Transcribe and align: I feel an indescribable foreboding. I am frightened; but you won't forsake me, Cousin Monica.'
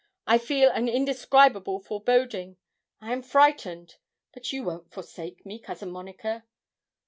I 0.25 0.39
feel 0.39 0.71
an 0.71 0.87
indescribable 0.89 1.79
foreboding. 1.79 2.57
I 3.01 3.13
am 3.13 3.21
frightened; 3.21 3.97
but 4.33 4.51
you 4.51 4.63
won't 4.63 4.91
forsake 4.91 5.45
me, 5.45 5.59
Cousin 5.59 5.91
Monica.' 5.91 6.43